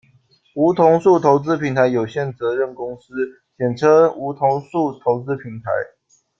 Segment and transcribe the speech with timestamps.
[0.55, 3.13] 梧桐树投资平台有限责任公司，
[3.55, 5.69] 简称梧桐树投资平台。